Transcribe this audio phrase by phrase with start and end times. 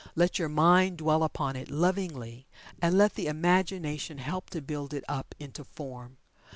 [0.15, 2.47] Let your mind dwell upon it lovingly
[2.81, 6.17] and let the imagination help to build it up into form.